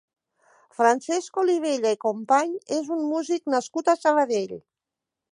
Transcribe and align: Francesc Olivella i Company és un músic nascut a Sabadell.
Francesc 0.77 1.35
Olivella 1.41 1.91
i 1.95 1.99
Company 2.05 2.55
és 2.77 2.89
un 2.95 3.03
músic 3.11 3.53
nascut 3.55 3.91
a 3.93 3.95
Sabadell. 4.05 4.57